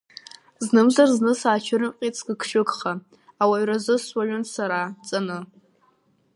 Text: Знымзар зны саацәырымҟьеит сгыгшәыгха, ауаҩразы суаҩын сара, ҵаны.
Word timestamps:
Знымзар 0.65 1.09
зны 1.17 1.33
саацәырымҟьеит 1.39 2.13
сгыгшәыгха, 2.19 2.91
ауаҩразы 3.41 3.95
суаҩын 4.05 4.43
сара, 4.53 4.81
ҵаны. 5.07 5.39